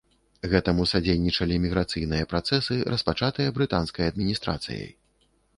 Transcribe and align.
Гэтаму 0.53 0.85
садзейнічалі 0.91 1.59
міграцыйныя 1.65 2.29
працэсы, 2.33 2.79
распачатыя 2.95 3.55
брытанскай 3.59 4.11
адміністрацыяй. 4.15 4.91